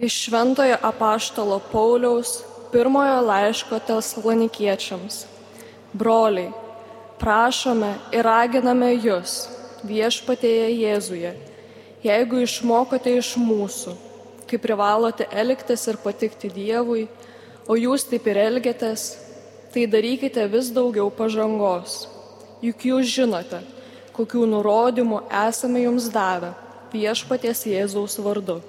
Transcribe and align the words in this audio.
Iš 0.00 0.14
Šventojo 0.24 0.76
apaštalo 0.82 1.60
Pauliaus 1.72 2.38
pirmojo 2.72 3.20
laiško 3.20 3.78
tesalonikiečiams. 3.86 5.26
Broliai, 5.92 6.52
prašome 7.20 7.90
ir 8.16 8.24
raginame 8.24 8.94
jūs 8.94 9.34
viešpatėje 9.84 10.70
Jėzuje, 10.72 11.34
jeigu 12.06 12.40
išmokote 12.46 13.12
iš 13.18 13.34
mūsų, 13.42 13.92
kaip 14.48 14.64
privalote 14.64 15.28
elgtis 15.44 15.84
ir 15.92 16.00
patikti 16.00 16.48
Dievui, 16.48 17.04
o 17.68 17.76
jūs 17.76 18.08
taip 18.08 18.32
ir 18.32 18.40
elgiatės, 18.46 19.06
tai 19.68 19.84
darykite 19.84 20.48
vis 20.48 20.72
daugiau 20.72 21.12
pažangos. 21.12 22.06
Juk 22.64 22.88
jūs 22.88 23.12
žinote, 23.20 23.60
kokių 24.16 24.48
nurodymų 24.56 25.26
esame 25.44 25.84
jums 25.84 26.08
davę 26.08 26.54
viešpaties 26.88 27.66
Jėzaus 27.68 28.16
vardu. 28.24 28.62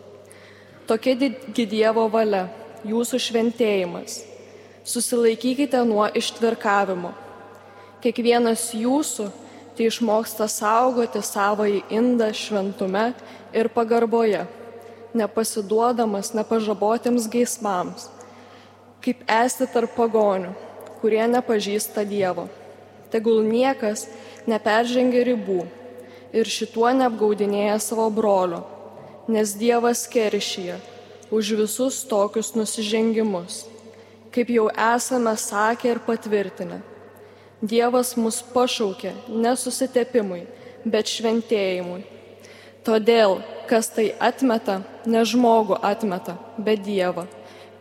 Tokia 0.91 1.13
didgi 1.15 1.63
Dievo 1.71 2.03
valia, 2.11 2.49
jūsų 2.83 3.15
šventėjimas. 3.23 4.17
Susilaikykite 4.83 5.79
nuo 5.87 6.03
ištvirkavimo. 6.19 7.13
Kiekvienas 8.03 8.65
jūsų 8.75 9.29
tai 9.77 9.87
išmoksta 9.87 10.49
saugoti 10.51 11.21
savąjį 11.23 11.77
indą 11.95 12.27
šventume 12.35 13.05
ir 13.55 13.69
pagarboje, 13.71 14.41
nepasiduodamas 15.15 16.33
nepažabotiems 16.35 17.29
geismams, 17.31 18.09
kaip 18.99 19.23
esti 19.31 19.69
tarp 19.71 19.95
pagonių, 19.95 20.51
kurie 20.99 21.23
nepažįsta 21.37 22.03
Dievo. 22.03 22.49
Tegul 23.15 23.45
niekas 23.47 24.09
neperžengia 24.43 25.23
ribų 25.31 25.61
ir 26.35 26.53
šituo 26.59 26.91
neapgaudinėja 26.99 27.79
savo 27.79 28.11
brolio 28.11 28.65
nes 29.27 29.53
Dievas 29.57 30.07
keršyje 30.07 30.79
už 31.31 31.55
visus 31.59 32.03
tokius 32.03 32.53
nusižengimus, 32.55 33.65
kaip 34.31 34.49
jau 34.49 34.67
esame 34.69 35.35
sakę 35.37 35.91
ir 35.91 35.99
patvirtinę. 36.03 36.81
Dievas 37.61 38.15
mus 38.17 38.41
pašaukė 38.41 39.13
nesusitepimui, 39.29 40.47
bet 40.85 41.05
šventėjimui. 41.05 42.01
Todėl, 42.81 43.37
kas 43.69 43.91
tai 43.93 44.09
atmeta, 44.17 44.81
ne 45.05 45.21
žmogų 45.21 45.77
atmeta, 45.85 46.39
bet 46.57 46.81
Dievą, 46.81 47.27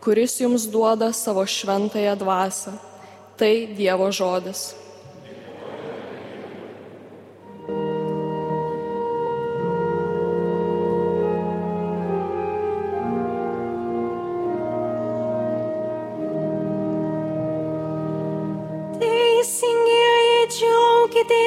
kuris 0.01 0.37
jums 0.37 0.67
duoda 0.69 1.09
savo 1.13 1.41
šventąją 1.45 2.13
dvasę. 2.21 2.75
Tai 3.41 3.53
Dievo 3.73 4.11
žodis. 4.13 4.75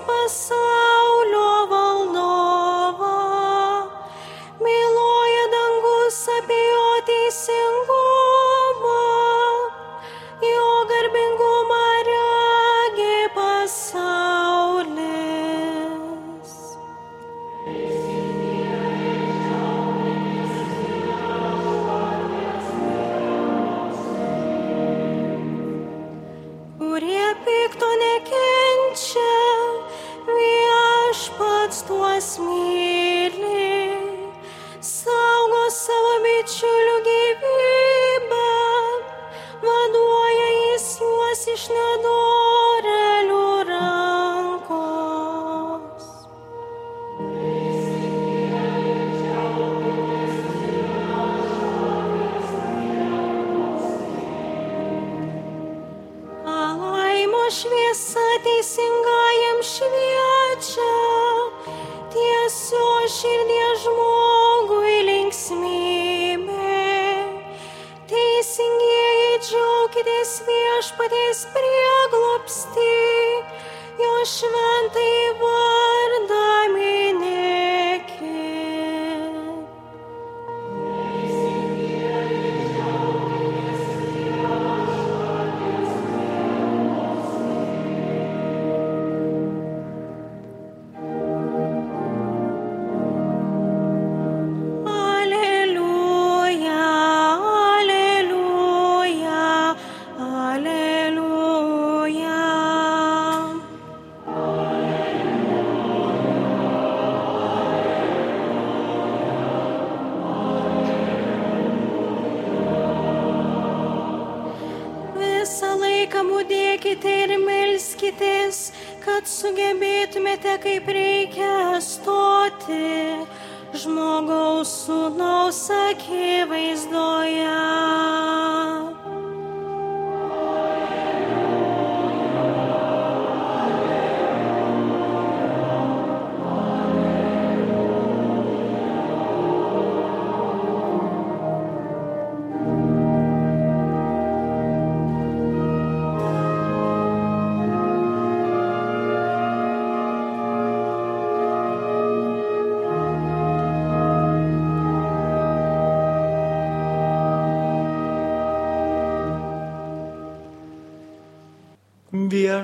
viso 0.00 0.04
pasaulio 0.06 0.65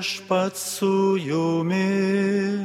viešpat 0.03 0.57
su 0.57 1.17
jumi. 1.17 2.59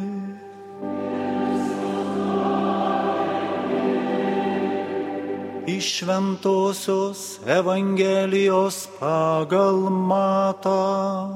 Iš 5.66 5.98
Šventojios 5.98 7.38
Evangelijos 7.46 8.88
pagal 9.00 9.86
matą. 9.90 11.30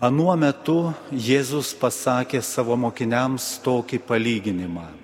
Anuo 0.00 0.34
metu 0.36 0.90
Jėzus 1.14 1.70
pasakė 1.78 2.42
savo 2.42 2.74
mokiniams 2.74 3.60
tokį 3.62 4.02
palyginimą. 4.08 5.01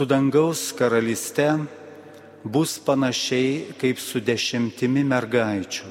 Su 0.00 0.06
dangaus 0.06 0.72
karalyste 0.72 1.44
bus 2.42 2.78
panašiai 2.80 3.74
kaip 3.76 3.98
su 4.00 4.16
dešimtimi 4.24 5.02
mergaičių, 5.04 5.90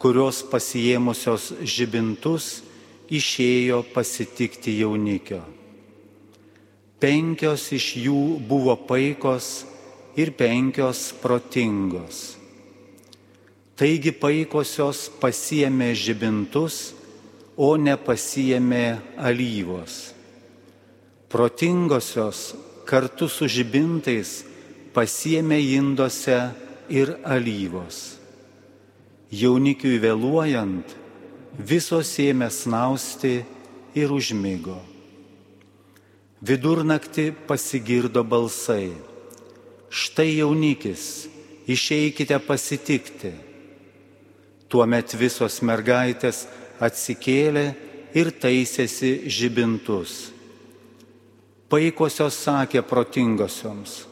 kurios 0.00 0.38
pasijėmusios 0.48 1.50
žibintus 1.60 2.46
išėjo 3.12 3.82
pasitikti 3.92 4.72
jaunikio. 4.78 5.42
Penkios 6.96 7.66
iš 7.76 7.90
jų 8.06 8.22
buvo 8.54 8.78
paikos 8.88 9.50
ir 10.16 10.32
penkios 10.40 11.10
protingos. 11.20 12.22
Taigi 13.76 14.14
paikosios 14.16 15.10
pasiemė 15.20 15.90
žibintus, 15.92 16.94
o 17.60 17.76
nepasiemė 17.76 18.96
alyvos. 19.28 20.00
Protingosios 21.28 22.69
kartu 22.90 23.28
su 23.30 23.46
žibintais 23.46 24.40
pasiemė 24.94 25.60
indose 25.76 26.38
ir 26.90 27.14
alyvos. 27.22 28.18
Jaunikiui 29.30 30.00
vėluojant, 30.02 30.96
visos 31.54 32.10
ėmė 32.18 32.48
snausti 32.50 33.44
ir 33.94 34.10
užmygo. 34.10 34.80
Vidurnaktį 36.42 37.30
pasigirdo 37.46 38.24
balsai. 38.26 38.90
Štai 39.90 40.40
jaunikis, 40.40 41.28
išeikite 41.70 42.38
pasitikti. 42.42 43.32
Tuomet 44.70 45.14
visos 45.18 45.60
mergaitės 45.66 46.46
atsikėlė 46.82 47.66
ir 48.18 48.30
taisėsi 48.42 49.28
žibintus. 49.30 50.30
Paikosios 51.70 52.34
sakė 52.34 52.82
protingosioms, 52.82 54.08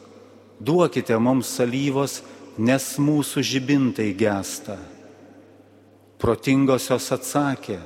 duokite 0.63 1.17
mums 1.19 1.49
salyvos, 1.57 2.21
nes 2.55 2.85
mūsų 2.99 3.43
žibintai 3.43 4.13
gesta. 4.15 4.77
Protingosios 6.19 7.09
atsakė, 7.15 7.81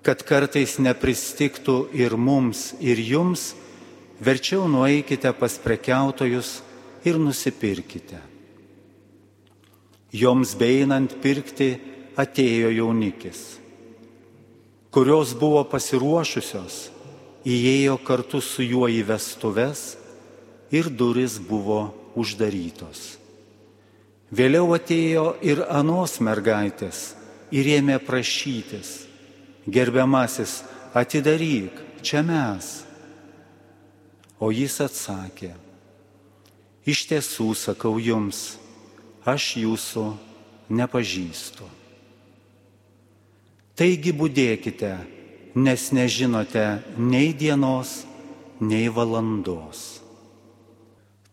kad 0.00 0.24
kartais 0.24 0.78
nepristiktų 0.80 1.76
ir 1.96 2.16
mums, 2.16 2.70
ir 2.80 3.00
jums, 3.00 3.50
verčiau 4.24 4.64
nueikite 4.72 5.32
pas 5.36 5.58
prekiautojus 5.60 6.60
ir 7.04 7.20
nusipirkite. 7.20 8.22
Joms 10.16 10.56
beinant 10.56 11.12
pirkti 11.20 11.74
atėjo 12.16 12.72
jaunikis, 12.72 13.40
kurios 14.88 15.36
buvo 15.36 15.64
pasiruošusios, 15.68 16.95
įėjo 17.46 17.94
kartu 18.02 18.40
su 18.42 18.64
juo 18.66 18.88
į 18.90 19.04
vestuves 19.06 19.94
ir 20.74 20.90
duris 20.90 21.38
buvo 21.38 21.94
uždarytos. 22.18 23.16
Vėliau 24.34 24.72
atėjo 24.74 25.36
ir 25.46 25.62
anos 25.70 26.18
mergaitės 26.18 27.14
ir 27.54 27.68
ėmė 27.78 28.00
prašytis, 28.02 29.06
gerbiamasis, 29.70 30.64
atidaryk, 30.96 31.78
čia 32.02 32.24
mes. 32.26 32.82
O 34.42 34.50
jis 34.50 34.80
atsakė, 34.82 35.54
iš 36.84 37.06
tiesų 37.08 37.52
sakau 37.56 37.94
jums, 38.02 38.58
aš 39.24 39.54
jūsų 39.62 40.06
nepažįstu. 40.76 41.70
Taigi 43.76 44.12
būdėkite, 44.16 44.92
nes 45.56 45.88
nežinote 45.92 46.84
nei 47.00 47.32
dienos, 47.32 48.04
nei 48.60 48.92
valandos. 48.92 50.04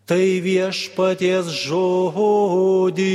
Tai 0.07 0.39
viešpaties 0.43 1.51
žodį. 1.67 3.11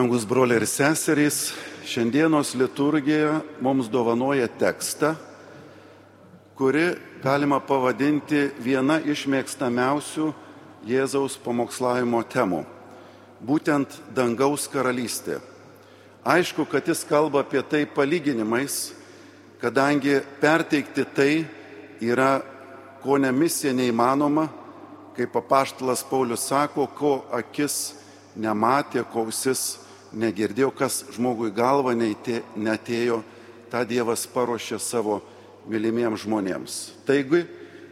Brangus 0.00 0.24
broliai 0.24 0.62
ir 0.62 0.64
seserys, 0.64 1.50
šiandienos 1.84 2.54
liturgija 2.56 3.42
mums 3.60 3.90
dovanoja 3.92 4.46
tekstą, 4.48 5.10
kuri 6.56 6.94
galima 7.20 7.58
pavadinti 7.60 8.46
viena 8.64 8.96
iš 9.04 9.26
mėgstamiausių 9.28 10.30
Jėzaus 10.88 11.36
pamokslavimo 11.44 12.22
temų- 12.32 12.62
būtent 13.48 13.98
dangaus 14.16 14.64
karalystė. 14.72 15.36
Aišku, 16.24 16.64
kad 16.64 16.88
jis 16.88 17.04
kalba 17.04 17.44
apie 17.44 17.60
tai 17.60 17.84
palyginimais, 17.84 18.94
kadangi 19.60 20.22
perteikti 20.40 21.04
tai 21.14 21.46
yra 22.00 22.40
ko 23.02 23.18
ne 23.18 23.32
misija 23.32 23.74
neįmanoma, 23.74 24.48
kaip 25.14 25.36
apaštalas 25.36 26.02
Paulius 26.08 26.48
sako, 26.48 26.86
ko 26.86 27.24
akis 27.30 27.92
nematė, 28.34 29.04
kausis 29.04 29.89
negirdėjo, 30.12 30.70
kas 30.74 31.04
žmogui 31.14 31.52
galva 31.54 31.94
netėjo, 31.94 33.20
tą 33.70 33.84
Dievas 33.86 34.26
paruošė 34.30 34.78
savo 34.82 35.20
mylimiems 35.70 36.24
žmonėms. 36.24 36.78
Taigi, 37.06 37.44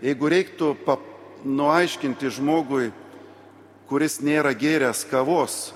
jeigu 0.02 0.30
reiktų 0.32 0.72
pap, 0.86 1.04
nuaiškinti 1.46 2.30
žmogui, 2.34 2.90
kuris 3.88 4.18
nėra 4.24 4.52
gėręs 4.58 5.04
kavos, 5.08 5.72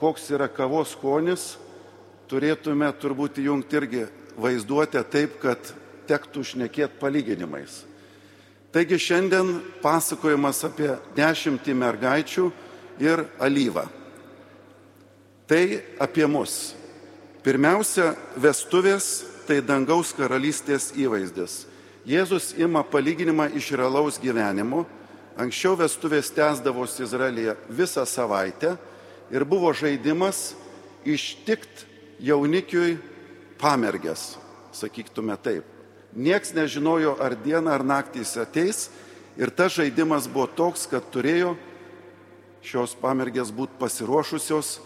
koks 0.00 0.30
yra 0.34 0.48
kavos 0.52 0.96
skonis, 0.96 1.54
turėtume 2.26 2.88
turbūt 3.00 3.38
įjungti 3.40 3.78
irgi 3.78 4.06
vaizduotę 4.36 5.02
taip, 5.08 5.38
kad 5.40 5.60
tektų 6.10 6.42
šnekėti 6.44 6.98
palyginimais. 7.00 7.84
Taigi 8.74 8.98
šiandien 9.00 9.54
pasakojimas 9.80 10.60
apie 10.66 10.90
dešimtį 11.16 11.76
mergaičių 11.80 12.50
ir 13.00 13.24
alyvą. 13.40 13.86
Tai 15.46 15.78
apie 16.02 16.26
mus. 16.26 16.74
Pirmiausia, 17.46 18.16
vestuvės 18.34 19.22
tai 19.46 19.60
dangaus 19.62 20.10
karalystės 20.10 20.88
įvaizdis. 20.98 21.68
Jėzus 22.02 22.48
ima 22.58 22.82
palyginimą 22.82 23.52
iš 23.54 23.68
realaus 23.78 24.18
gyvenimo. 24.18 24.82
Anksčiau 25.38 25.76
vestuvės 25.78 26.32
tęsdavosi 26.34 27.04
Izraelyje 27.04 27.54
visą 27.70 28.02
savaitę 28.10 28.72
ir 29.30 29.44
buvo 29.46 29.70
žaidimas 29.70 30.56
ištikt 31.06 31.84
jaunikiui 32.18 32.96
pamergės, 33.62 34.34
sakytume 34.74 35.38
taip. 35.38 35.62
Niekas 36.10 36.56
nežinojo, 36.56 37.14
ar 37.22 37.36
diena 37.38 37.76
ar 37.76 37.86
naktys 37.86 38.34
ateis 38.40 38.88
ir 39.38 39.54
tas 39.54 39.78
žaidimas 39.78 40.26
buvo 40.26 40.48
toks, 40.50 40.88
kad 40.90 41.06
turėjo 41.14 41.54
šios 42.66 42.98
pamergės 42.98 43.54
būti 43.54 43.78
pasiruošusios 43.78 44.80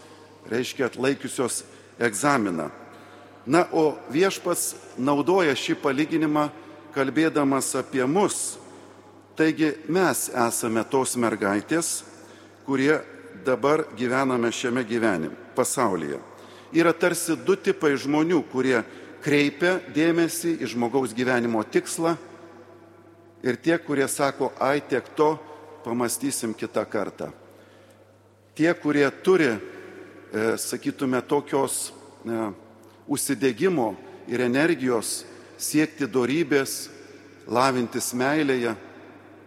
reiškia 0.49 0.87
atlaikiusios 0.89 1.63
egzaminą. 1.99 2.69
Na, 3.45 3.65
o 3.73 3.97
viešpats 4.13 4.75
naudoja 5.01 5.55
šį 5.57 5.79
palyginimą 5.81 6.49
kalbėdamas 6.93 7.73
apie 7.79 8.03
mus. 8.05 8.57
Taigi 9.37 9.71
mes 9.89 10.27
esame 10.29 10.83
tos 10.85 11.15
mergaitės, 11.17 12.01
kurie 12.67 12.99
dabar 13.45 13.87
gyvename 13.97 14.51
šiame 14.53 14.83
gyvenime, 14.85 15.37
pasaulyje. 15.55 16.19
Yra 16.71 16.93
tarsi 16.93 17.35
du 17.35 17.55
tipai 17.57 17.95
žmonių, 17.99 18.43
kurie 18.51 18.83
kreipia 19.23 19.79
dėmesį 19.95 20.59
į 20.61 20.69
žmogaus 20.73 21.15
gyvenimo 21.15 21.63
tikslą 21.63 22.15
ir 23.43 23.57
tie, 23.57 23.77
kurie 23.81 24.07
sako, 24.07 24.51
ai 24.61 24.81
tiek 24.85 25.05
to, 25.17 25.33
pamastysim 25.83 26.53
kitą 26.53 26.85
kartą. 26.85 27.31
Tie, 28.55 28.69
kurie 28.77 29.07
turi, 29.23 29.55
sakytume, 30.31 31.19
tokios 31.27 31.91
e, 32.23 32.51
užsidėgymo 33.11 33.91
ir 34.31 34.43
energijos 34.45 35.25
siekti 35.59 36.07
darybės, 36.07 36.89
lavintis 37.51 38.13
meilėje, 38.15 38.75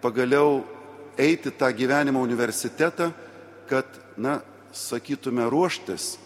pagaliau 0.02 0.60
eiti 1.16 1.52
tą 1.54 1.70
gyvenimo 1.72 2.20
universitetą, 2.20 3.12
kad, 3.70 3.88
na, 4.16 4.42
sakytume, 4.74 5.46
ruoštis 5.48 6.18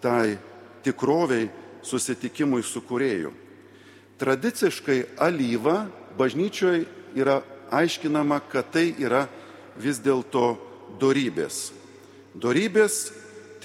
tai 0.00 0.38
tikroviai 0.86 1.50
susitikimui 1.84 2.62
su 2.64 2.80
kurėju. 2.86 3.32
Tradiciškai 4.16 5.02
alyva 5.20 5.84
bažnyčioje 6.16 6.86
yra 7.18 7.42
aiškinama, 7.74 8.40
kad 8.48 8.70
tai 8.72 8.94
yra 8.96 9.26
vis 9.76 10.00
dėlto 10.00 10.54
darybės. 11.00 11.74
Darybės 12.36 13.10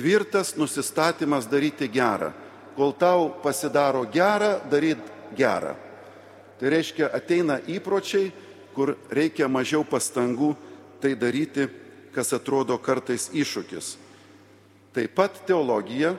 tvirtas 0.01 0.55
nusistatymas 0.57 1.45
daryti 1.45 1.87
gerą. 1.87 2.31
Kol 2.75 2.93
tau 2.97 3.29
pasidaro 3.43 4.05
gerą, 4.09 4.57
daryt 4.71 5.01
gerą. 5.37 5.75
Tai 6.57 6.69
reiškia, 6.73 7.11
ateina 7.13 7.59
įpročiai, 7.69 8.31
kur 8.73 8.95
reikia 9.13 9.49
mažiau 9.51 9.83
pastangų 9.85 10.55
tai 11.01 11.13
daryti, 11.19 11.67
kas 12.15 12.33
atrodo 12.33 12.77
kartais 12.81 13.29
iššūkis. 13.33 13.95
Taip 14.95 15.13
pat 15.15 15.37
teologija, 15.47 16.15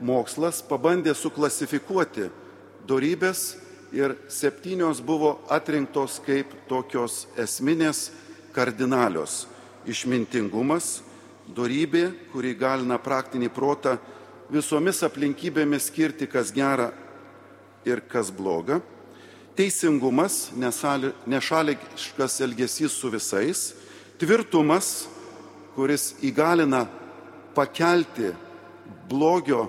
mokslas 0.00 0.62
pabandė 0.62 1.14
suklasifikuoti 1.16 2.28
darybės 2.86 3.56
ir 3.94 4.14
septynios 4.28 5.02
buvo 5.02 5.40
atrinktos 5.50 6.20
kaip 6.26 6.52
tokios 6.68 7.24
esminės 7.38 8.10
kardinalios- 8.54 9.46
išmintingumas, 9.92 11.02
darybė, 11.52 12.08
kuri 12.32 12.54
galina 12.56 12.98
praktinį 12.98 13.50
protą 13.52 13.98
visomis 14.52 15.02
aplinkybėmis 15.04 15.90
skirti, 15.90 16.28
kas 16.30 16.52
gera 16.54 16.90
ir 17.84 18.00
kas 18.08 18.30
bloga, 18.32 18.80
teisingumas, 19.56 20.50
nešališkas 20.56 22.40
elgesys 22.44 22.96
su 22.96 23.10
visais, 23.12 23.72
tvirtumas, 24.18 25.06
kuris 25.74 26.14
įgalina 26.24 26.84
pakelti 27.54 28.32
blogio 29.10 29.66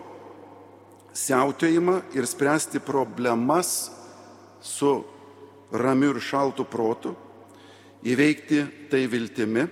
siautėjimą 1.16 2.02
ir 2.18 2.28
spręsti 2.28 2.82
problemas 2.84 3.92
su 4.62 4.98
ramiu 5.72 6.14
ir 6.14 6.22
šaltu 6.22 6.66
protu, 6.68 7.16
įveikti 8.06 8.62
tai 8.92 9.06
viltimi, 9.10 9.66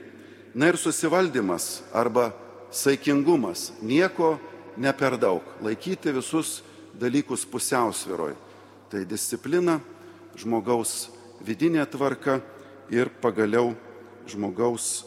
na 0.53 0.69
ir 0.69 0.77
susivaldymas 0.77 1.81
arba 1.93 2.31
saikingumas, 2.71 3.71
nieko 3.81 4.37
ne 4.77 4.93
per 4.93 5.17
daug, 5.17 5.41
laikyti 5.61 6.13
visus 6.13 6.61
dalykus 6.97 7.45
pusiausviroj. 7.49 8.33
Tai 8.89 9.01
disciplina, 9.09 9.79
žmogaus 10.37 11.09
vidinė 11.41 11.85
tvarka 11.89 12.39
ir 12.93 13.09
pagaliau 13.21 13.73
žmogaus 14.29 15.03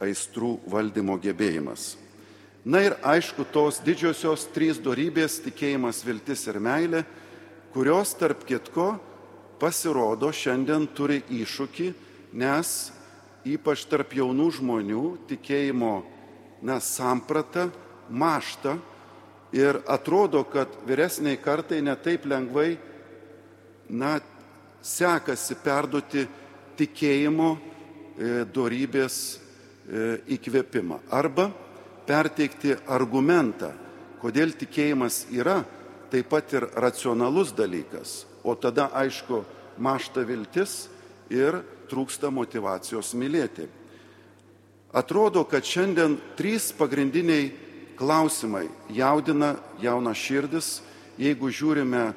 aistrų 0.00 0.58
valdymo 0.68 1.16
gebėjimas. 1.20 1.96
Na 2.64 2.82
ir 2.84 2.96
aišku, 3.00 3.46
tos 3.48 3.80
didžiosios 3.80 4.44
trys 4.52 4.76
darybės- 4.80 5.40
tikėjimas, 5.46 6.04
viltis 6.04 6.46
ir 6.46 6.60
meilė, 6.60 7.04
kurios 7.72 8.12
tarp 8.14 8.44
kitko 8.44 9.00
pasirodo 9.58 10.28
šiandien 10.28 10.86
turi 10.94 11.22
iššūkį, 11.22 11.94
nes 12.32 12.92
ypač 13.48 13.86
tarp 13.88 14.12
jaunų 14.14 14.48
žmonių 14.58 15.04
tikėjimo 15.30 15.94
na, 16.62 16.80
samprata 16.80 17.68
mašta 18.10 18.76
ir 19.56 19.80
atrodo, 19.88 20.44
kad 20.44 20.68
vyresniai 20.86 21.40
kartai 21.40 21.80
netaip 21.82 22.26
lengvai 22.28 22.76
na, 23.88 24.18
sekasi 24.82 25.56
perduoti 25.60 26.26
tikėjimo 26.78 27.50
e, 27.56 28.44
dorybės 28.48 29.16
e, 29.36 30.20
įkvėpimą. 30.36 31.00
Arba 31.12 31.50
perteikti 32.08 32.76
argumentą, 32.88 33.72
kodėl 34.20 34.54
tikėjimas 34.56 35.26
yra 35.32 35.60
taip 36.10 36.30
pat 36.32 36.52
ir 36.56 36.66
racionalus 36.80 37.52
dalykas, 37.56 38.24
o 38.42 38.56
tada 38.58 38.88
aišku 38.96 39.44
mašta 39.80 40.24
viltis 40.26 40.88
ir 41.30 41.60
trūksta 41.90 42.30
motivacijos 42.32 43.12
mylėti. 43.18 43.66
Atrodo, 44.90 45.44
kad 45.46 45.66
šiandien 45.66 46.16
trys 46.38 46.70
pagrindiniai 46.74 47.50
klausimai 47.98 48.64
jaudina 48.90 49.54
jauną 49.82 50.14
širdis, 50.16 50.80
jeigu 51.20 51.50
žiūrime 51.52 52.08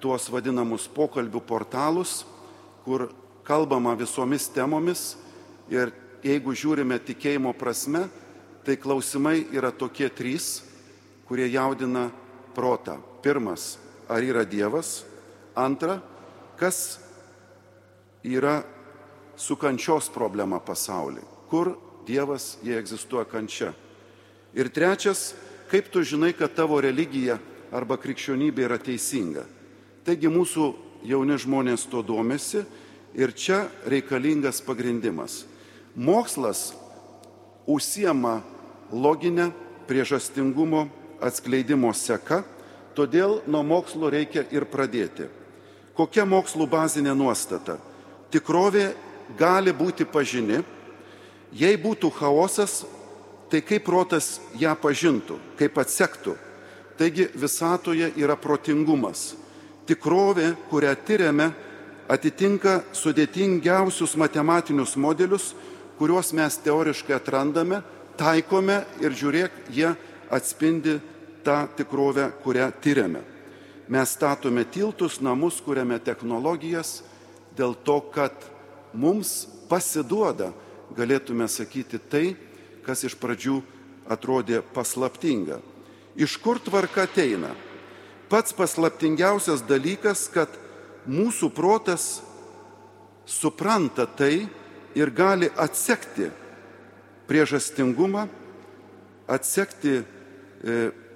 tuos 0.00 0.30
vadinamus 0.32 0.88
pokalbių 0.90 1.42
portalus, 1.44 2.24
kur 2.86 3.10
kalbama 3.46 3.92
visomis 3.98 4.48
temomis 4.50 5.12
ir 5.70 5.92
jeigu 6.24 6.54
žiūrime 6.56 6.98
tikėjimo 7.04 7.52
prasme, 7.58 8.06
tai 8.64 8.76
klausimai 8.80 9.44
yra 9.54 9.70
tokie 9.70 10.08
trys, 10.08 10.62
kurie 11.28 11.46
jaudina 11.52 12.08
protą. 12.56 12.98
Pirmas, 13.22 13.76
ar 14.08 14.24
yra 14.24 14.44
Dievas? 14.48 15.04
Antra, 15.54 16.00
kas 16.56 16.98
yra 18.24 18.62
su 19.40 19.56
kančios 19.56 20.10
problema 20.12 20.60
pasaulyje? 20.60 21.24
Kur 21.48 21.72
Dievas, 22.06 22.58
jie 22.62 22.76
egzistuoja 22.78 23.24
kančia? 23.24 23.72
Ir 24.54 24.68
trečias, 24.68 25.32
kaip 25.70 25.88
tu 25.88 26.02
žinai, 26.02 26.32
kad 26.36 26.52
tavo 26.54 26.80
religija 26.80 27.38
arba 27.72 27.96
krikščionybė 27.96 28.66
yra 28.66 28.78
teisinga? 28.82 29.46
Taigi 30.04 30.28
mūsų 30.28 30.66
jauni 31.08 31.38
žmonės 31.40 31.86
to 31.88 32.02
domisi 32.04 32.64
ir 33.14 33.32
čia 33.32 33.64
reikalingas 33.88 34.60
pagrindimas. 34.66 35.44
Mokslas 35.96 36.72
užsiema 37.66 38.40
loginę 38.92 39.50
priežastingumo 39.88 40.88
atskleidimo 41.20 41.92
seka, 41.94 42.42
todėl 42.94 43.40
nuo 43.46 43.62
mokslo 43.66 44.10
reikia 44.10 44.44
ir 44.52 44.66
pradėti. 44.68 45.28
Kokia 45.94 46.24
mokslų 46.28 46.66
bazinė 46.70 47.14
nuostata? 47.16 47.78
Tikrovė 48.30 48.90
gali 49.38 49.72
būti 49.76 50.06
pažini, 50.08 50.62
jei 51.52 51.76
būtų 51.76 52.10
chaosas, 52.18 52.84
tai 53.50 53.60
kaip 53.66 53.84
protas 53.84 54.38
ją 54.58 54.76
pažintų, 54.78 55.38
kaip 55.58 55.78
atsektų. 55.82 56.36
Taigi 57.00 57.26
visatoje 57.34 58.12
yra 58.20 58.36
protingumas 58.36 59.34
tikrovė, 59.90 60.52
kurią 60.70 60.92
tyriame, 61.06 61.50
atitinka 62.10 62.80
sudėtingiausius 62.94 64.16
matematinius 64.20 64.96
modelius, 65.00 65.52
kuriuos 65.98 66.32
mes 66.36 66.58
teoriškai 66.62 67.16
atrandame, 67.16 67.80
taikome 68.18 68.80
ir 69.02 69.14
žiūrėk, 69.16 69.64
jie 69.74 69.90
atspindi 70.30 70.98
tą 71.44 71.64
tikrovę, 71.76 72.30
kurią 72.44 72.70
tyriame. 72.82 73.22
Mes 73.90 74.14
statome 74.14 74.64
tiltus, 74.70 75.18
namus, 75.20 75.58
kuriame 75.64 75.98
technologijas 75.98 77.00
dėl 77.58 77.74
to, 77.74 77.98
kad 78.14 78.34
mums 78.92 79.48
pasiduoda, 79.70 80.50
galėtume 80.96 81.46
sakyti, 81.48 81.98
tai, 81.98 82.36
kas 82.86 83.04
iš 83.06 83.14
pradžių 83.20 83.60
atrodė 84.10 84.62
paslaptinga. 84.74 85.60
Iš 86.18 86.36
kur 86.42 86.58
tvarka 86.58 87.06
ateina? 87.06 87.54
pats 88.30 88.54
paslaptingiausias 88.54 89.64
dalykas, 89.66 90.28
kad 90.30 90.52
mūsų 91.10 91.50
protas 91.50 92.20
supranta 93.26 94.06
tai 94.06 94.46
ir 94.94 95.10
gali 95.10 95.50
atsekti 95.58 96.30
priežastingumą, 97.26 98.28
atsekti 99.30 99.98
e, 99.98 100.04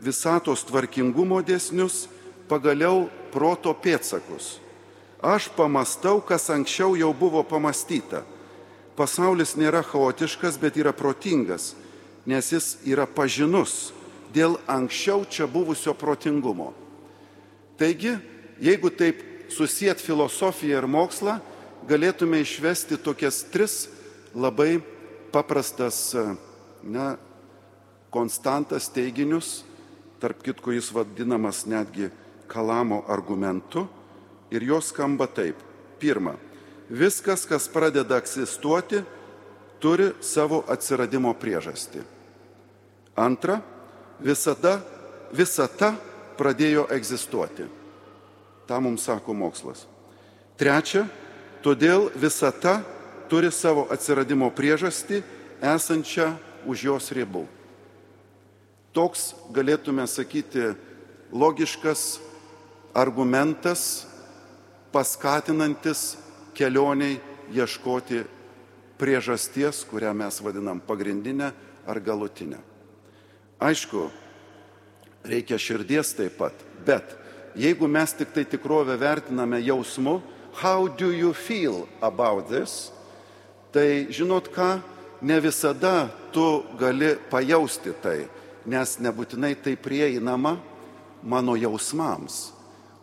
visatos 0.02 0.66
tvarkingumo 0.66 1.38
dėsnius, 1.46 2.08
pagaliau 2.50 3.06
proto 3.32 3.72
pėtsakus. 3.74 4.58
Aš 5.24 5.48
pamastau, 5.56 6.20
kas 6.20 6.50
anksčiau 6.52 6.92
jau 7.00 7.08
buvo 7.16 7.40
pamastyta. 7.48 8.26
Pasaulis 8.92 9.54
nėra 9.56 9.80
chaotiškas, 9.80 10.58
bet 10.60 10.76
yra 10.76 10.92
protingas, 10.92 11.72
nes 12.28 12.52
jis 12.52 12.74
yra 12.84 13.08
pažinus 13.08 13.94
dėl 14.36 14.58
anksčiau 14.68 15.24
čia 15.24 15.48
buvusio 15.48 15.94
protingumo. 15.96 16.74
Taigi, 17.80 18.18
jeigu 18.60 18.92
taip 18.92 19.22
susijęt 19.48 20.04
filosofiją 20.04 20.82
ir 20.82 20.90
mokslą, 20.92 21.38
galėtume 21.88 22.42
išvesti 22.44 23.00
tokias 23.00 23.40
tris 23.48 23.88
labai 24.36 24.82
paprastas 25.32 26.12
na, 26.84 27.14
konstantas 28.12 28.92
teiginius, 28.92 29.62
tarp 30.20 30.44
kitko 30.44 30.76
jis 30.76 30.92
vadinamas 30.92 31.64
netgi 31.64 32.12
kalamo 32.46 33.06
argumentu 33.08 33.88
ir 34.50 34.62
jos 34.62 34.90
skamba 34.92 35.26
taip. 35.26 35.56
Pirma, 36.00 36.34
viskas, 36.90 37.46
kas 37.48 37.68
pradeda 37.70 38.18
egzistuoti, 38.20 39.02
turi 39.80 40.10
savo 40.20 40.62
atsiradimo 40.68 41.32
priežastį. 41.38 42.02
Antra, 43.16 43.60
visada, 44.20 44.78
visata 45.32 45.94
pradėjo 46.38 46.88
egzistuoti. 46.92 47.68
Ta 48.66 48.80
mums 48.80 49.04
sako 49.06 49.36
mokslas. 49.36 49.84
Trečia, 50.58 51.04
todėl 51.62 52.08
visata 52.16 52.80
turi 53.30 53.50
savo 53.52 53.86
atsiradimo 53.92 54.50
priežastį 54.54 55.22
esančią 55.64 56.32
už 56.68 56.88
jos 56.88 57.10
ribų. 57.16 57.44
Toks 58.94 59.32
galėtume 59.50 60.06
sakyti 60.06 60.72
logiškas 61.34 62.20
argumentas, 62.94 64.06
paskatinantis 64.94 66.14
kelioniai 66.54 67.18
ieškoti 67.50 68.22
priežasties, 68.98 69.82
kurią 69.90 70.14
mes 70.14 70.38
vadinam 70.40 70.78
pagrindinę 70.80 71.50
ar 71.86 72.00
galutinę. 72.00 72.60
Aišku, 73.58 74.06
reikia 75.26 75.58
širdies 75.58 76.14
taip 76.14 76.38
pat, 76.38 76.54
bet 76.86 77.16
jeigu 77.58 77.88
mes 77.90 78.14
tik 78.14 78.30
tai 78.34 78.44
tikrovę 78.46 78.96
vertiname 79.00 79.60
jausmu, 79.66 80.20
how 80.62 80.86
do 80.86 81.10
you 81.10 81.34
feel 81.34 81.88
about 82.00 82.48
this, 82.48 82.92
tai 83.72 84.06
žinot 84.10 84.52
ką, 84.54 84.78
ne 85.22 85.40
visada 85.40 86.08
tu 86.32 86.62
gali 86.78 87.16
pajausti 87.30 87.94
tai, 88.02 88.28
nes 88.66 88.98
nebūtinai 89.02 89.54
tai 89.58 89.74
prieinama 89.76 90.58
mano 91.22 91.56
jausmams. 91.56 92.52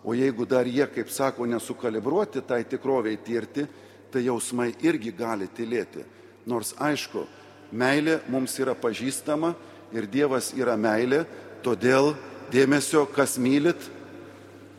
O 0.04 0.16
jeigu 0.18 0.48
dar 0.50 0.66
jie, 0.66 0.86
kaip 0.90 1.10
sako, 1.14 1.46
nesukalibruoti 1.46 2.42
tai 2.42 2.64
tikroviai 2.66 3.20
tirti, 3.22 3.68
tai 4.12 4.26
jausmai 4.26 4.72
irgi 4.82 5.14
gali 5.14 5.48
tylėti. 5.48 6.04
Nors 6.50 6.74
aišku, 6.82 7.28
meilė 7.72 8.20
mums 8.30 8.58
yra 8.60 8.74
pažįstama 8.74 9.54
ir 9.94 10.08
Dievas 10.10 10.52
yra 10.58 10.74
meilė, 10.78 11.24
todėl 11.62 12.16
dėmesio, 12.52 13.06
kas 13.14 13.38
mylit, 13.38 13.78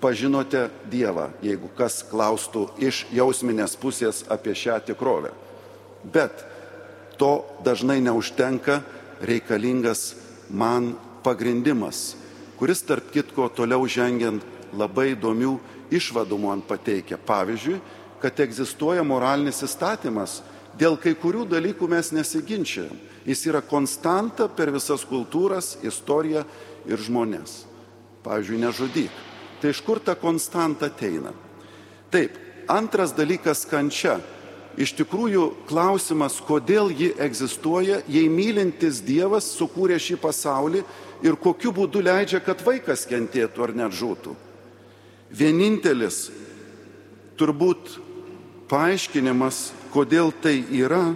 pažinote 0.02 0.66
Dievą, 0.90 1.30
jeigu 1.44 1.70
kas 1.78 2.00
klaustų 2.10 2.66
iš 2.82 3.04
jausminės 3.14 3.76
pusės 3.78 4.24
apie 4.26 4.56
šią 4.58 4.80
tikrovę. 4.90 5.30
Bet 6.02 6.42
to 7.20 7.44
dažnai 7.62 8.00
neužtenka, 8.02 8.80
reikalingas 9.22 10.16
man 10.50 10.96
pagrindimas, 11.22 12.16
kuris 12.58 12.82
tarp 12.82 13.12
kitko 13.14 13.46
toliau 13.54 13.86
žengiant 13.86 14.42
labai 14.76 15.12
įdomių 15.12 15.56
išvadų 15.92 16.38
man 16.40 16.62
pateikia. 16.64 17.18
Pavyzdžiui, 17.18 17.80
kad 18.22 18.40
egzistuoja 18.40 19.04
moralinis 19.04 19.62
įstatymas, 19.66 20.40
dėl 20.78 20.96
kai 21.00 21.14
kurių 21.18 21.46
dalykų 21.50 21.88
mes 21.90 22.12
nesiginčiam. 22.14 22.92
Jis 23.26 23.44
yra 23.46 23.60
konstanta 23.62 24.48
per 24.50 24.72
visas 24.74 25.04
kultūras, 25.06 25.76
istoriją 25.82 26.44
ir 26.88 26.98
žmonės. 26.98 27.62
Pavyzdžiui, 28.22 28.62
nežudyk. 28.62 29.18
Tai 29.62 29.70
iš 29.70 29.82
kur 29.86 30.00
ta 30.02 30.14
konstanta 30.18 30.88
ateina? 30.90 31.30
Taip, 32.10 32.34
antras 32.68 33.12
dalykas- 33.14 33.66
kančia. 33.70 34.20
Iš 34.76 34.94
tikrųjų, 34.96 35.66
klausimas, 35.68 36.40
kodėl 36.40 36.88
ji 36.90 37.12
egzistuoja, 37.20 38.02
jei 38.08 38.28
mylintis 38.28 39.02
Dievas 39.04 39.44
sukūrė 39.52 39.98
šį 40.00 40.16
pasaulį 40.16 40.82
ir 41.22 41.36
kokiu 41.36 41.72
būdu 41.72 42.00
leidžia, 42.02 42.40
kad 42.40 42.64
vaikas 42.64 43.06
kentėtų 43.06 43.62
ar 43.62 43.72
net 43.74 43.92
žūtų. 43.92 44.34
Vienintelis 45.32 46.26
turbūt 47.40 47.96
paaiškinimas, 48.70 49.70
kodėl 49.92 50.32
tai 50.42 50.58
yra, 50.76 51.14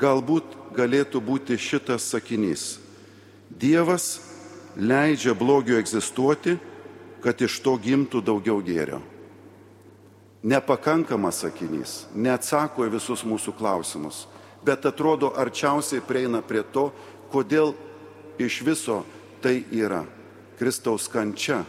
galbūt 0.00 0.56
galėtų 0.76 1.20
būti 1.24 1.58
šitas 1.60 2.08
sakinys. 2.12 2.78
Dievas 3.48 4.18
leidžia 4.76 5.34
blogio 5.36 5.78
egzistuoti, 5.80 6.56
kad 7.24 7.40
iš 7.42 7.60
to 7.64 7.76
gimtų 7.82 8.22
daugiau 8.24 8.60
gėrio 8.64 9.02
nepakankamas 10.42 11.42
sakinys, 11.42 12.04
neatsako 12.14 12.86
į 12.86 12.94
visus 12.94 13.24
mūsų 13.26 13.54
klausimus, 13.58 14.26
bet 14.64 14.86
atrodo 14.86 15.32
arčiausiai 15.36 16.02
prieina 16.04 16.42
prie 16.42 16.62
to, 16.62 16.88
kodėl 17.32 17.74
iš 18.38 18.62
viso 18.66 19.02
tai 19.42 19.62
yra. 19.74 20.04
Kristaus 20.58 21.06
kančia 21.10 21.62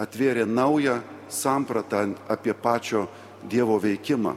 atvėrė 0.00 0.46
naują 0.48 1.00
sampratą 1.28 2.14
apie 2.28 2.54
pačio 2.54 3.06
Dievo 3.40 3.78
veikimą. 3.80 4.34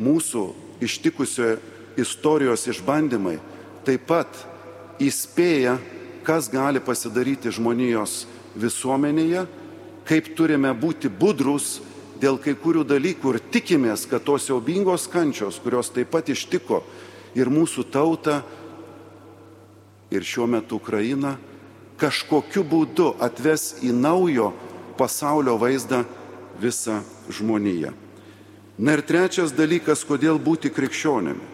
Mūsų 0.00 0.42
ištikusio 0.84 1.54
istorijos 2.00 2.66
išbandymai 2.68 3.38
taip 3.84 4.04
pat 4.08 4.42
įspėja, 5.00 5.78
kas 6.24 6.50
gali 6.52 6.82
pasidaryti 6.84 7.52
žmonijos 7.52 8.26
visuomenėje, 8.60 9.46
kaip 10.04 10.32
turime 10.36 10.72
būti 10.76 11.08
budrus 11.08 11.78
dėl 12.20 12.36
kai 12.42 12.52
kurių 12.58 12.84
dalykų 12.84 13.34
ir 13.34 13.40
tikimės, 13.52 14.04
kad 14.08 14.24
tos 14.26 14.48
siaubingos 14.48 15.08
kančios, 15.08 15.60
kurios 15.62 15.88
taip 15.94 16.10
pat 16.12 16.28
ištiko 16.28 16.82
ir 17.38 17.48
mūsų 17.48 17.86
tautą, 17.92 18.42
ir 20.10 20.26
šiuo 20.26 20.48
metu 20.50 20.76
Ukrainą, 20.80 21.36
kažkokiu 22.00 22.64
būdu 22.66 23.14
atves 23.22 23.78
į 23.86 23.94
naujo 23.94 24.50
pasaulio 25.00 25.56
vaizdą 25.56 26.02
visą 26.60 27.00
žmoniją. 27.32 27.94
Na 28.80 28.96
ir 28.96 29.04
trečias 29.04 29.54
dalykas, 29.56 30.04
kodėl 30.04 30.36
būti 30.40 30.68
krikščionimi. 30.72 31.48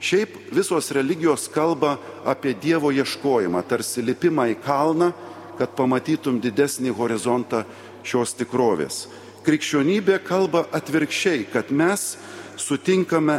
Šiaip 0.00 0.34
visos 0.52 0.90
religijos 0.92 1.46
kalba 1.52 1.96
apie 2.24 2.52
Dievo 2.56 2.90
ieškojimą, 2.92 3.62
tarsi 3.68 4.04
lipimą 4.04 4.48
į 4.52 4.58
kalną, 4.64 5.12
kad 5.56 5.76
pamatytum 5.76 6.40
didesnį 6.40 6.92
horizontą 6.96 7.62
šios 8.04 8.34
tikrovės 8.36 9.06
krikščionybė 9.46 10.18
kalba 10.26 10.64
atvirkščiai, 10.74 11.46
kad 11.52 11.70
mes 11.70 12.16
sutinkame 12.58 13.38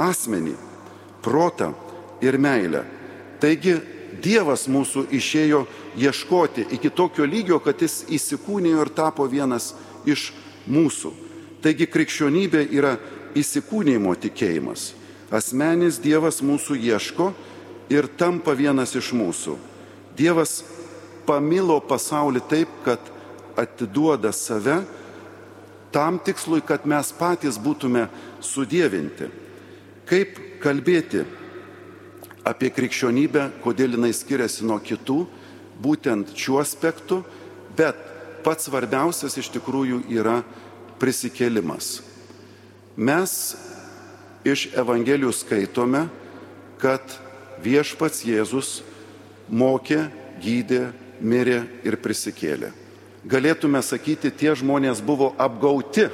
asmenį, 0.00 0.54
protą 1.22 1.70
ir 2.24 2.38
meilę. 2.42 2.82
Taigi 3.42 3.76
Dievas 4.24 4.64
mūsų 4.72 5.06
išėjo 5.12 5.64
ieškoti 6.00 6.64
iki 6.72 6.90
tokio 6.90 7.26
lygio, 7.28 7.58
kad 7.60 7.82
jis 7.82 8.02
įsikūnijo 8.08 8.80
ir 8.86 8.92
tapo 8.96 9.26
vienas 9.28 9.74
iš 10.08 10.30
mūsų. 10.64 11.12
Taigi 11.64 11.88
krikščionybė 11.88 12.64
yra 12.72 12.96
įsikūnymo 13.36 14.14
tikėjimas. 14.20 14.92
Asmenis 15.34 15.98
Dievas 16.00 16.40
mūsų 16.44 16.76
ieško 16.78 17.32
ir 17.92 18.08
tampa 18.16 18.54
vienas 18.56 18.94
iš 18.96 19.12
mūsų. 19.16 19.56
Dievas 20.16 20.62
pamilo 21.26 21.80
pasaulį 21.84 22.44
taip, 22.48 22.70
kad 22.84 23.00
atiduoda 23.58 24.32
save 24.32 24.82
tam 25.94 26.18
tikslui, 26.18 26.62
kad 26.66 26.86
mes 26.90 27.12
patys 27.14 27.58
būtume 27.60 28.08
sudėvinti. 28.42 29.28
Kaip 30.08 30.38
kalbėti 30.62 31.22
apie 32.44 32.70
krikščionybę, 32.74 33.48
kodėl 33.64 33.96
jinai 33.96 34.12
skiriasi 34.14 34.66
nuo 34.68 34.78
kitų, 34.82 35.24
būtent 35.82 36.34
šiuo 36.38 36.60
aspektu, 36.62 37.22
bet 37.76 37.98
pats 38.44 38.68
svarbiausias 38.68 39.38
iš 39.40 39.50
tikrųjų 39.56 40.04
yra 40.12 40.42
prisikėlimas. 41.00 41.98
Mes 42.96 43.56
iš 44.46 44.68
Evangelijų 44.76 45.32
skaitome, 45.34 46.06
kad 46.78 47.18
viešpats 47.64 48.22
Jėzus 48.28 48.78
mokė, 49.48 50.06
gydė, 50.44 50.86
mirė 51.24 51.62
ir 51.86 51.98
prisikėlė 51.98 52.74
galėtume 53.24 53.80
sakyti, 53.82 54.30
tie 54.30 54.52
žmonės 54.56 55.00
buvo 55.04 55.32
apgauti 55.40 56.08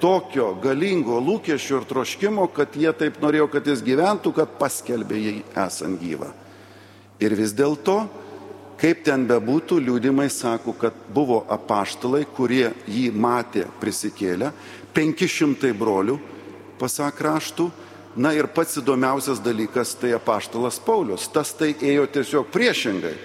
tokio 0.00 0.52
galingo 0.62 1.18
lūkesčio 1.22 1.80
ir 1.80 1.88
troškimo, 1.88 2.46
kad 2.54 2.76
jie 2.76 2.90
taip 2.96 3.18
norėjo, 3.22 3.48
kad 3.52 3.66
jis 3.66 3.82
gyventų, 3.84 4.32
kad 4.36 4.56
paskelbė 4.60 5.18
jį 5.18 5.34
esant 5.66 6.00
gyvą. 6.00 6.30
Ir 7.22 7.34
vis 7.38 7.54
dėlto, 7.56 7.98
kaip 8.78 9.02
ten 9.06 9.26
bebūtų, 9.28 9.80
liūdimai 9.82 10.28
sako, 10.30 10.76
kad 10.78 10.96
buvo 11.14 11.42
apaštalai, 11.50 12.24
kurie 12.36 12.70
jį 12.86 13.08
matė 13.14 13.66
prisikėlę, 13.80 14.52
500 14.94 15.72
brolių, 15.78 16.18
pasak 16.78 17.20
raštų, 17.26 17.70
na 18.18 18.32
ir 18.34 18.48
pats 18.50 18.78
įdomiausias 18.80 19.42
dalykas 19.42 19.96
tai 19.98 20.14
apaštalas 20.16 20.78
Paulius. 20.82 21.26
Tas 21.30 21.52
tai 21.54 21.74
ėjo 21.74 22.06
tiesiog 22.14 22.48
priešingai 22.54 23.16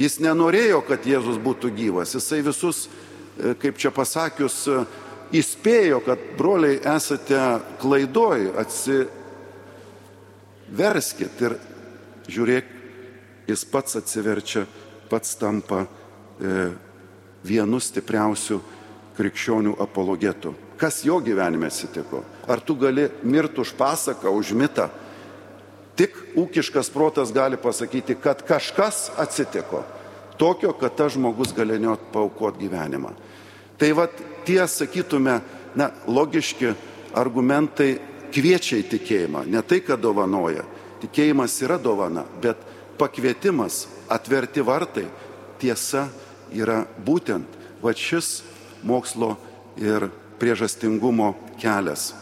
Jis 0.00 0.16
nenorėjo, 0.24 0.80
kad 0.88 1.04
Jėzus 1.04 1.36
būtų 1.42 1.72
gyvas. 1.76 2.14
Jisai 2.16 2.40
visus, 2.44 2.86
e, 3.36 3.52
kaip 3.60 3.76
čia 3.76 3.90
pasakius, 3.90 4.66
e, 4.66 4.84
įspėjo, 5.32 6.00
kad 6.04 6.18
broliai 6.38 6.80
esate 6.94 7.60
klaidoj, 7.80 8.52
atsiverskit 8.62 11.40
ir 11.46 11.52
žiūrėk, 12.28 12.64
jis 13.48 13.64
pats 13.68 13.96
atsiverčia, 13.98 14.66
pats 15.10 15.36
tampa 15.40 15.78
e, 15.82 15.84
vienu 17.44 17.80
stipriausių 17.82 18.60
krikščionių 19.16 19.76
apologetų. 19.82 20.54
Kas 20.80 21.02
jo 21.06 21.20
gyvenime 21.22 21.66
atsitiko? 21.68 22.22
Ar 22.50 22.60
tu 22.60 22.74
gali 22.80 23.08
mirti 23.22 23.60
už 23.62 23.74
pasaką, 23.78 24.32
už 24.34 24.52
mitą? 24.58 24.88
Tik 25.98 26.16
ūkiškas 26.40 26.88
protas 26.90 27.32
gali 27.34 27.56
pasakyti, 27.60 28.16
kad 28.18 28.42
kažkas 28.48 29.10
atsitiko. 29.20 29.84
Tokio, 30.40 30.72
kad 30.74 30.96
tas 30.96 31.12
žmogus 31.14 31.52
galėjo 31.54 31.98
paukoti 32.14 32.64
gyvenimą. 32.64 33.12
Tai 33.78 33.90
vad 33.98 34.10
tie, 34.46 34.62
sakytume, 34.68 35.40
na, 35.78 35.90
logiški 36.06 36.74
argumentai 37.16 37.96
kviečia 38.32 38.80
į 38.80 38.88
tikėjimą. 38.94 39.44
Ne 39.48 39.62
tai, 39.64 39.82
kad 39.84 40.00
dovanoja. 40.02 40.64
Tikėjimas 41.02 41.56
yra 41.64 41.78
dovana, 41.82 42.24
bet 42.42 42.60
pakvietimas, 43.00 43.86
atverti 44.12 44.62
vartai, 44.64 45.06
tiesa 45.60 46.06
yra 46.54 46.82
būtent 47.04 47.58
va 47.82 47.94
šis 47.96 48.42
mokslo 48.86 49.34
ir 49.80 50.08
priežastingumo 50.38 51.32
kelias. 51.60 52.12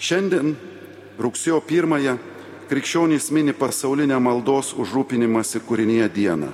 Šiandien 0.00 0.54
rugsėjo 1.20 1.60
pirmąją 1.64 2.16
krikščionys 2.70 3.30
mini 3.34 3.52
pasaulinę 3.56 4.16
maldos 4.22 4.72
užrūpinimąsi 4.78 5.60
kūrinėje 5.66 6.08
dieną. 6.14 6.50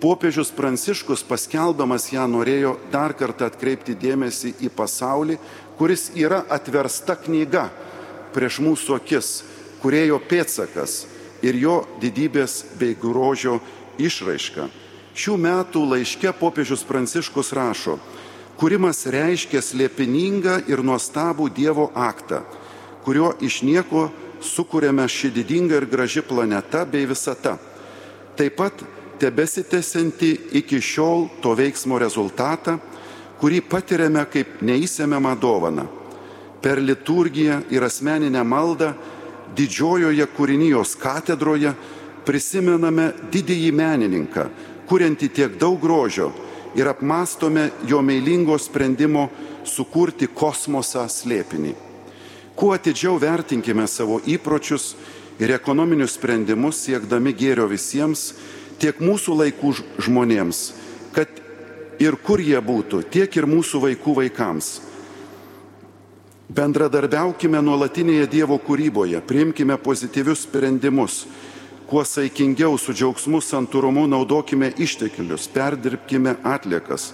Popiežius 0.00 0.48
Pranciškus 0.56 1.20
paskelbdamas 1.28 2.06
ją 2.08 2.24
norėjo 2.24 2.78
dar 2.92 3.12
kartą 3.12 3.50
atkreipti 3.50 3.92
dėmesį 4.00 4.54
į 4.64 4.70
pasaulį, 4.72 5.36
kuris 5.76 6.06
yra 6.16 6.38
atversta 6.48 7.18
knyga 7.20 7.66
prieš 8.32 8.62
mūsų 8.64 8.96
akis, 8.96 9.28
kurėjo 9.82 10.16
pėtsakas 10.30 11.02
ir 11.44 11.58
jo 11.60 11.74
didybės 12.00 12.62
bei 12.80 12.96
grožio 12.96 13.58
išraiška. 14.00 14.70
Šių 15.12 15.36
metų 15.36 15.82
laiške 15.90 16.32
popiežius 16.38 16.86
Pranciškus 16.88 17.52
rašo, 17.52 17.98
kūrimas 18.56 19.02
reiškia 19.04 19.60
slėpiningą 19.60 20.62
ir 20.70 20.80
nuostabų 20.80 21.50
Dievo 21.52 21.90
aktą, 21.92 22.40
kurio 23.04 23.34
iš 23.44 23.60
nieko 23.68 24.08
sukūrėme 24.40 25.04
šį 25.04 25.32
didingą 25.36 25.82
ir 25.82 25.88
graži 25.92 26.24
planeta 26.24 26.86
bei 26.88 27.04
visata. 27.04 27.58
Taip 28.40 28.56
pat 28.56 28.84
tebesitęsianti 29.20 30.30
iki 30.60 30.80
šiol 30.80 31.28
to 31.42 31.54
veiksmo 31.58 31.98
rezultatą, 32.00 32.78
kurį 33.40 33.62
patiriame 33.68 34.24
kaip 34.32 34.60
neįsiemiamą 34.64 35.36
dovaną. 35.40 35.86
Per 36.60 36.80
liturgiją 36.80 37.62
ir 37.72 37.84
asmeninę 37.84 38.42
maldą 38.44 38.92
didžiojoje 39.56 40.26
kūrinijos 40.36 40.96
katedroje 41.00 41.72
prisimename 42.26 43.10
didįjį 43.32 43.70
menininką, 43.72 44.44
kurianti 44.88 45.30
tiek 45.32 45.56
daug 45.60 45.80
grožio 45.80 46.30
ir 46.76 46.88
apmastome 46.88 47.70
jo 47.88 48.02
meilingo 48.02 48.58
sprendimo 48.58 49.28
sukurti 49.64 50.28
kosmosą 50.28 51.06
slėpinį. 51.10 51.74
Kuo 52.54 52.74
atidžiau 52.76 53.16
vertinkime 53.20 53.86
savo 53.88 54.20
įpročius 54.28 54.92
ir 55.40 55.54
ekonominius 55.56 56.18
sprendimus 56.18 56.82
siekdami 56.84 57.32
gėrio 57.32 57.64
visiems, 57.70 58.34
tiek 58.80 59.00
mūsų 59.02 59.36
laikų 59.44 59.74
žmonėms, 60.06 60.60
kad 61.14 61.28
ir 62.00 62.16
kur 62.24 62.40
jie 62.40 62.58
būtų, 62.64 63.04
tiek 63.12 63.36
ir 63.36 63.48
mūsų 63.48 63.82
vaikų 63.84 64.16
vaikams. 64.22 64.78
Bendradarbiaukime 66.50 67.60
nuolatinėje 67.62 68.26
Dievo 68.32 68.56
kūryboje, 68.58 69.20
priimkime 69.22 69.76
pozityvius 69.78 70.48
sprendimus, 70.48 71.20
kuo 71.86 72.02
saikingiau 72.02 72.74
su 72.78 72.94
džiaugsmu 72.96 73.38
santūrumu 73.44 74.08
naudokime 74.10 74.72
išteklius, 74.78 75.46
perdirbkime 75.54 76.36
atliekas, 76.42 77.12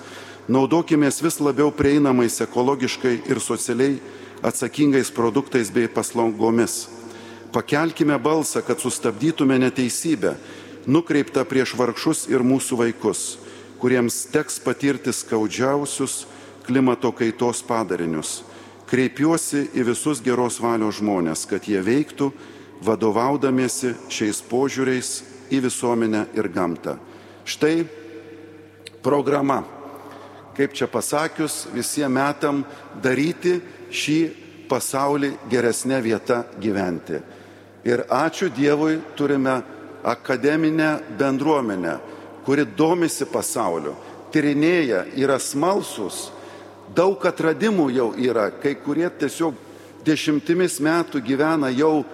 naudokime 0.49 1.11
vis 1.11 1.41
labiau 1.41 1.69
prieinamais 1.75 2.41
ekologiškai 2.47 3.19
ir 3.29 3.41
socialiai 3.41 3.99
atsakingais 4.47 5.11
produktais 5.13 5.73
bei 5.73 5.89
paslaugomis. 5.89 6.87
Pakelkime 7.53 8.17
balsą, 8.21 8.63
kad 8.65 8.81
sustabdytume 8.81 9.59
neteisybę, 9.59 10.35
nukreipta 10.87 11.45
prieš 11.45 11.75
vargšus 11.79 12.27
ir 12.31 12.45
mūsų 12.47 12.79
vaikus, 12.81 13.37
kuriems 13.83 14.25
teks 14.33 14.61
patirti 14.63 15.13
skaudžiausius 15.13 16.25
klimato 16.67 17.13
kaitos 17.15 17.63
padarinius. 17.67 18.43
Kreipiuosi 18.87 19.67
į 19.75 19.87
visus 19.89 20.23
geros 20.23 20.61
valios 20.63 21.01
žmonės, 21.01 21.43
kad 21.51 21.67
jie 21.67 21.81
veiktų, 21.83 22.31
vadovaudamiesi 22.87 23.95
šiais 24.13 24.43
požiūriais 24.47 25.11
į 25.51 25.63
visuomenę 25.65 26.27
ir 26.39 26.49
gamtą. 26.55 26.97
Štai 27.47 27.87
programa, 29.03 29.63
kaip 30.57 30.75
čia 30.75 30.87
pasakius, 30.91 31.65
visiems 31.75 32.15
metam 32.15 32.63
daryti 33.03 33.59
šį 33.91 34.19
pasaulį 34.71 35.33
geresnė 35.51 36.01
vieta 36.03 36.45
gyventi. 36.61 37.21
Ir 37.87 38.03
ačiū 38.11 38.51
Dievui 38.51 38.99
turime 39.19 39.61
akademinę 40.07 41.01
bendruomenę, 41.19 41.99
kuri 42.47 42.63
domisi 42.79 43.27
pasauliu, 43.27 43.97
tyrinėja, 44.31 45.03
yra 45.19 45.39
smalsus, 45.43 46.29
daug 46.95 47.23
atradimų 47.27 47.89
jau 47.91 48.13
yra, 48.15 48.53
kai 48.63 48.77
kurie 48.79 49.09
tiesiog 49.11 49.57
dešimtimis 50.07 50.79
metų 50.79 51.23
gyvena 51.27 51.73
jau, 51.75 52.05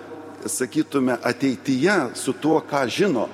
sakytume, 0.48 1.18
ateityje 1.22 1.98
su 2.18 2.33
tuo, 2.33 2.57
ką 2.64 2.87
žino, 2.90 3.28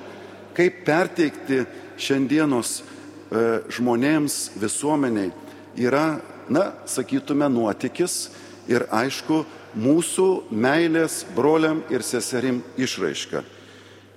kaip 0.53 0.83
perteikti 0.85 1.63
šiandienos 1.97 2.73
e, 2.79 2.83
žmonėms, 3.71 4.35
visuomeniai, 4.59 5.31
yra, 5.79 6.19
na, 6.51 6.65
sakytume, 6.85 7.47
nuotykis 7.49 8.17
ir 8.69 8.85
aišku, 8.91 9.45
mūsų 9.79 10.27
meilės 10.51 11.23
broliam 11.37 11.81
ir 11.93 12.03
seserim 12.05 12.59
išraiška. 12.77 13.45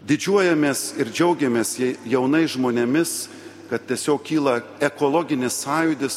Didžiuojamės 0.02 0.96
ir 0.98 1.12
džiaugiamės 1.14 1.76
jaunai 2.10 2.48
žmonėmis, 2.50 3.28
kad 3.70 3.84
tiesiog 3.86 4.24
kyla 4.26 4.56
ekologinis 4.82 5.60
sąjūdis, 5.62 6.16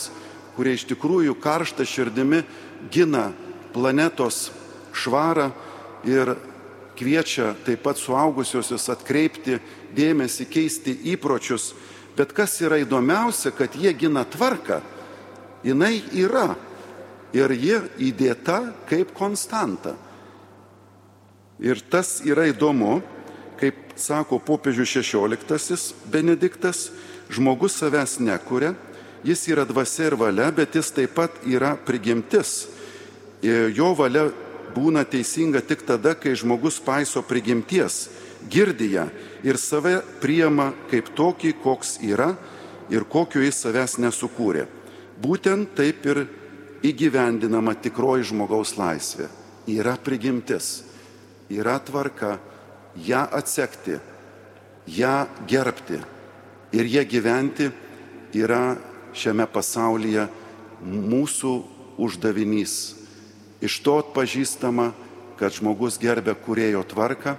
kurie 0.55 0.73
iš 0.73 0.87
tikrųjų 0.89 1.35
karštą 1.37 1.85
širdimi 1.85 2.41
gina 2.89 3.27
planetos 3.75 4.49
švarą 4.89 5.51
ir 6.07 6.33
kviečia 6.97 7.53
taip 7.67 7.83
pat 7.85 8.01
suaugusiosius 8.01 8.89
atkreipti 8.89 9.59
dėmesį, 9.93 10.49
keisti 10.49 10.97
įpročius. 11.13 11.75
Bet 12.17 12.33
kas 12.33 12.57
yra 12.65 12.79
įdomiausia, 12.81 13.53
kad 13.53 13.75
jie 13.77 13.93
gina 13.93 14.25
tvarką. 14.25 14.79
Jinai 15.61 15.99
yra 16.15 16.55
ir 17.37 17.53
ji 17.53 17.81
įdėta 18.09 18.61
kaip 18.89 19.13
konstanta. 19.13 19.93
Ir 21.61 21.79
tas 21.91 22.21
yra 22.25 22.49
įdomu, 22.49 23.03
sako 23.95 24.39
popiežius 24.39 24.91
XVI 24.99 25.93
Benediktas, 26.11 26.89
žmogus 27.29 27.77
savęs 27.79 28.19
nekuria, 28.19 28.73
jis 29.23 29.47
yra 29.49 29.65
dvasia 29.65 30.11
ir 30.11 30.15
valia, 30.19 30.51
bet 30.51 30.75
jis 30.75 30.91
taip 30.93 31.15
pat 31.17 31.39
yra 31.47 31.75
prigimtis. 31.75 32.67
Jo 33.41 33.93
valia 33.97 34.27
būna 34.75 35.05
teisinga 35.07 35.61
tik 35.65 35.85
tada, 35.87 36.15
kai 36.15 36.35
žmogus 36.35 36.79
paiso 36.83 37.23
prigimties, 37.25 38.09
girdi 38.49 38.91
ją 38.93 39.07
ir 39.43 39.57
save 39.57 40.01
priema 40.21 40.71
kaip 40.91 41.13
tokį, 41.15 41.55
koks 41.63 41.97
yra 42.05 42.33
ir 42.91 43.05
kokiu 43.09 43.41
jis 43.45 43.63
savęs 43.65 43.97
nesukūrė. 44.03 44.65
Būtent 45.21 45.73
taip 45.77 46.05
ir 46.05 46.25
įgyvendinama 46.85 47.73
tikroji 47.81 48.29
žmogaus 48.29 48.75
laisvė. 48.77 49.29
Yra 49.71 49.95
prigimtis, 49.97 50.83
yra 51.49 51.79
tvarka, 51.81 52.35
ją 52.95 53.27
atsekti, 53.31 53.99
ją 54.87 55.25
gerbti 55.47 55.99
ir 56.73 56.85
ją 56.85 57.03
gyventi 57.07 57.69
yra 58.35 58.75
šiame 59.15 59.47
pasaulyje 59.47 60.27
mūsų 60.83 61.53
uždavinys. 62.01 62.95
Iš 63.63 63.79
to 63.83 63.99
atpažįstama, 64.03 64.91
kad 65.39 65.55
žmogus 65.55 65.97
gerbė 65.99 66.35
kurėjo 66.45 66.83
tvarką, 66.91 67.35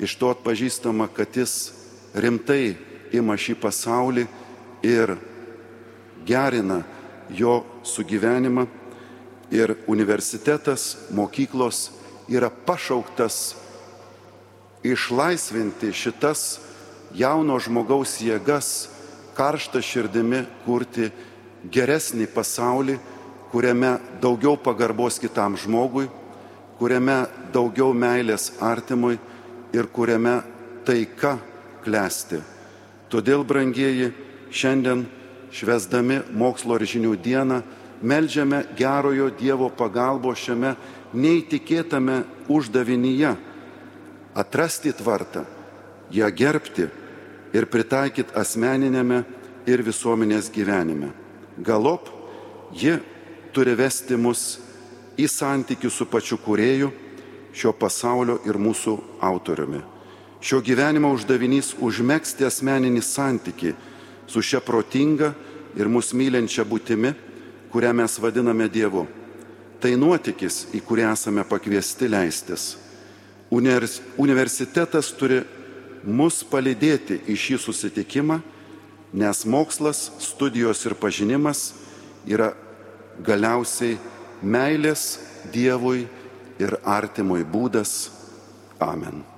iš 0.00 0.16
to 0.16 0.32
atpažįstama, 0.32 1.08
kad 1.12 1.36
jis 1.36 1.72
rimtai 2.16 2.76
ima 3.16 3.36
šį 3.36 3.56
pasaulį 3.60 4.26
ir 4.84 5.16
gerina 6.26 6.82
jo 7.30 7.60
sugyvenimą 7.84 8.66
ir 9.52 9.76
universitetas, 9.86 10.96
mokyklos 11.14 11.90
yra 12.28 12.50
pašauktas 12.50 13.54
išlaisvinti 14.92 15.92
šitas 15.92 16.60
jauno 17.16 17.58
žmogaus 17.62 18.18
jėgas, 18.20 18.88
karštą 19.36 19.82
širdimi 19.84 20.44
kurti 20.64 21.10
geresnį 21.72 22.28
pasaulį, 22.32 22.98
kuriame 23.52 23.96
daugiau 24.22 24.56
pagarbos 24.60 25.20
kitam 25.22 25.56
žmogui, 25.60 26.08
kuriame 26.78 27.24
daugiau 27.54 27.92
meilės 27.96 28.52
artimui 28.60 29.16
ir 29.76 29.88
kuriame 29.92 30.40
taika 30.86 31.36
klesti. 31.84 32.40
Todėl, 33.10 33.44
brangieji, 33.46 34.10
šiandien 34.50 35.06
švesdami 35.54 36.20
mokslo 36.34 36.76
ir 36.76 36.86
žinių 36.90 37.14
dieną, 37.22 37.60
melžiame 38.02 38.64
gerojo 38.76 39.30
Dievo 39.38 39.70
pagalbo 39.70 40.34
šiame 40.34 40.74
neįtikėtame 41.14 42.24
uždavinyje- 42.48 43.36
atrasti 44.36 44.92
tvartą, 44.92 45.44
ją 46.12 46.28
gerbti 46.30 46.86
ir 47.56 47.66
pritaikyti 47.72 48.36
asmeninėme 48.36 49.22
ir 49.66 49.82
visuomenės 49.82 50.50
gyvenime. 50.52 51.10
Galop 51.56 52.10
ji 52.76 52.98
turi 53.56 53.72
vesti 53.78 54.18
mus 54.20 54.58
į 55.16 55.26
santykių 55.32 55.90
su 55.90 56.06
pačiu 56.06 56.36
kurėju, 56.44 56.92
šio 57.56 57.72
pasaulio 57.72 58.36
ir 58.44 58.58
mūsų 58.60 58.96
autoriumi. 59.24 59.80
Šio 60.44 60.60
gyvenimo 60.60 61.08
uždavinys 61.16 61.72
užmėgsti 61.80 62.44
asmeninį 62.44 63.00
santyki 63.02 63.72
su 64.28 64.42
šia 64.44 64.60
protinga 64.60 65.32
ir 65.76 65.88
mus 65.88 66.12
mylinčia 66.12 66.66
būtimi, 66.68 67.14
kurią 67.72 67.94
mes 67.96 68.18
vadiname 68.20 68.68
Dievu. 68.68 69.06
Tai 69.80 69.92
nuotykis, 69.96 70.66
į 70.76 70.82
kurį 70.84 71.08
esame 71.08 71.44
pakviesti 71.48 72.08
leistis. 72.12 72.74
Universitetas 73.50 75.12
turi 75.14 75.42
mus 76.06 76.42
palydėti 76.46 77.20
į 77.30 77.36
šį 77.38 77.58
susitikimą, 77.62 78.40
nes 79.16 79.44
mokslas, 79.46 80.10
studijos 80.22 80.82
ir 80.86 80.96
pažinimas 80.98 81.70
yra 82.26 82.52
galiausiai 83.24 83.96
meilės 84.42 85.16
Dievui 85.54 86.08
ir 86.58 86.74
artimui 86.82 87.44
būdas. 87.46 88.10
Amen. 88.82 89.35